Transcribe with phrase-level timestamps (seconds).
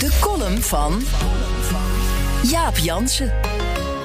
[0.00, 1.02] De column van
[2.42, 3.32] Jaap Jansen.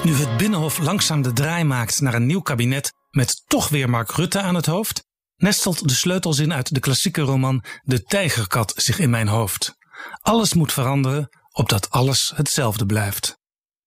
[0.04, 4.10] Nu het Binnenhof langzaam de draai maakt naar een nieuw kabinet met toch weer Mark
[4.10, 5.04] Rutte aan het hoofd,
[5.36, 9.76] nestelt de sleutelzin uit de klassieke roman De Tijgerkat zich in mijn hoofd.
[10.20, 13.38] Alles moet veranderen, opdat alles hetzelfde blijft.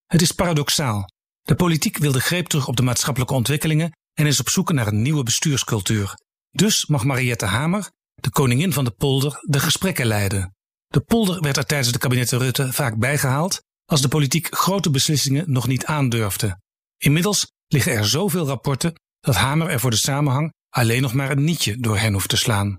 [0.06, 1.12] Het is paradoxaal.
[1.42, 4.88] De politiek wil de greep terug op de maatschappelijke ontwikkelingen en is op zoek naar
[4.88, 6.14] een nieuwe bestuurscultuur.
[6.52, 10.54] Dus mag Mariette Hamer, de koningin van de polder, de gesprekken leiden.
[10.90, 15.52] De polder werd er tijdens de kabinetten Rutte vaak bijgehaald als de politiek grote beslissingen
[15.52, 16.60] nog niet aandurfde.
[16.98, 21.44] Inmiddels liggen er zoveel rapporten dat Hamer er voor de samenhang alleen nog maar een
[21.44, 22.78] nietje door hen hoeft te slaan.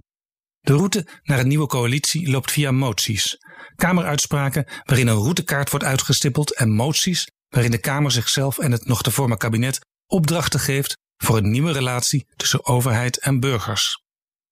[0.60, 3.36] De route naar een nieuwe coalitie loopt via moties.
[3.74, 9.02] Kameruitspraken waarin een routekaart wordt uitgestippeld en moties waarin de Kamer zichzelf en het nog
[9.02, 14.02] te vormen kabinet opdrachten geeft voor een nieuwe relatie tussen overheid en burgers.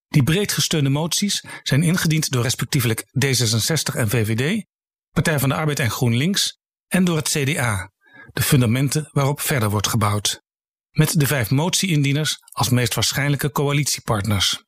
[0.08, 4.64] Die breed gesteunde moties zijn ingediend door respectievelijk D66 en VVD,
[5.10, 6.58] Partij van de Arbeid en GroenLinks
[6.88, 7.90] en door het CDA,
[8.32, 10.42] de fundamenten waarop verder wordt gebouwd.
[10.91, 14.62] Met de vijf motie-indieners als meest waarschijnlijke coalitiepartners.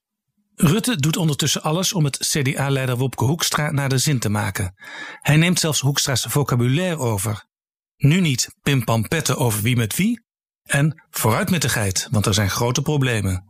[0.55, 4.75] Rutte doet ondertussen alles om het CDA-leider Wopke Hoekstra naar de zin te maken.
[5.21, 7.45] Hij neemt zelfs Hoekstra's vocabulaire over.
[7.97, 10.25] Nu niet pimpampetten over wie met wie
[10.63, 13.45] en vooruit met de geit, want er zijn grote problemen.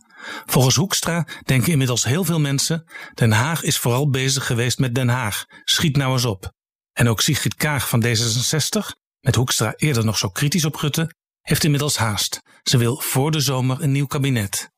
[0.47, 5.09] Volgens Hoekstra denken inmiddels heel veel mensen: Den Haag is vooral bezig geweest met Den
[5.09, 5.45] Haag.
[5.65, 6.53] Schiet nou eens op.
[6.93, 11.65] En ook Sigrid Kaag van D66, met Hoekstra eerder nog zo kritisch op Rutte, heeft
[11.65, 12.41] inmiddels haast.
[12.63, 14.71] Ze wil voor de zomer een nieuw kabinet.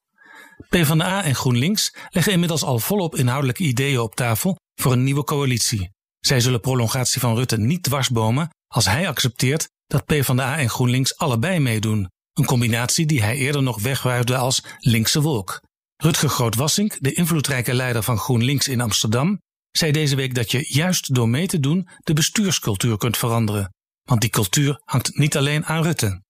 [0.69, 5.91] PvdA en GroenLinks leggen inmiddels al volop inhoudelijke ideeën op tafel voor een nieuwe coalitie.
[6.21, 11.59] Zij zullen prolongatie van Rutte niet dwarsbomen als hij accepteert dat PvdA en GroenLinks allebei
[11.59, 12.11] meedoen.
[12.33, 15.61] Een combinatie die hij eerder nog wegwuifde als linkse wolk.
[15.97, 21.15] Rutger Groot-Wassink, de invloedrijke leider van GroenLinks in Amsterdam, zei deze week dat je juist
[21.15, 23.75] door mee te doen de bestuurscultuur kunt veranderen.
[24.03, 26.23] Want die cultuur hangt niet alleen aan Rutte.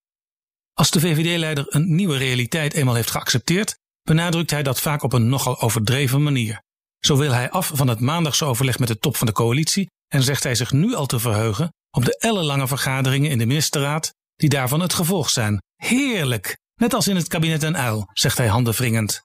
[0.72, 5.28] Als de VVD-leider een nieuwe realiteit eenmaal heeft geaccepteerd, benadrukt hij dat vaak op een
[5.28, 6.62] nogal overdreven manier.
[6.98, 10.22] Zo wil hij af van het maandagse overleg met de top van de coalitie en
[10.22, 14.48] zegt hij zich nu al te verheugen op de ellenlange vergaderingen in de ministerraad die
[14.48, 15.62] daarvan het gevolg zijn.
[15.82, 16.58] Heerlijk!
[16.74, 19.22] Net als in het kabinet Den Uil, zegt hij handenwringend.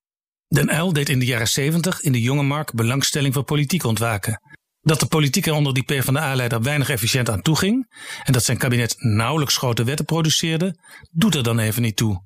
[0.47, 4.41] Den Uil deed in de jaren 70 in de jonge markt belangstelling voor politiek ontwaken.
[4.81, 7.88] Dat de politiek er onder die PvdA-leider weinig efficiënt aan toeging
[8.23, 10.78] en dat zijn kabinet nauwelijks grote wetten produceerde,
[11.12, 12.23] doet er dan even niet toe.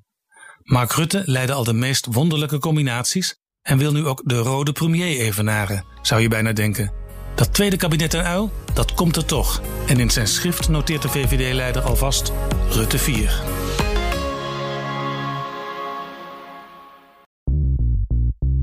[0.62, 5.18] Mark Rutte leidde al de meest wonderlijke combinaties en wil nu ook de rode premier
[5.18, 6.92] evenaren, zou je bijna denken.
[7.34, 9.62] Dat tweede kabinet Den Uil, dat komt er toch.
[9.86, 12.32] En in zijn schrift noteert de VVD-leider alvast
[12.70, 13.61] Rutte 4.